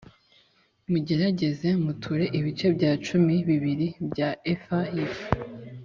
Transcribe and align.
mugerageze 0.91 1.69
muture 1.83 2.25
ibice 2.37 2.67
bya 2.75 2.91
cumi 3.05 3.35
bibiri 3.47 3.87
bya 4.09 4.29
efa 4.53 4.79
y 4.95 4.97
ifu 5.05 5.23